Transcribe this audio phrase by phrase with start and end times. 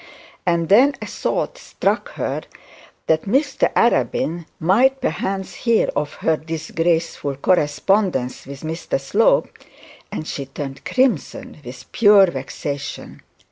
[0.47, 2.41] And then a thought struck her
[3.05, 9.55] that Mr Arabin might perchance hear of her 'disgraceful' correspondence with Mr Slope,
[10.11, 13.21] and she turned crimson with pure vexation.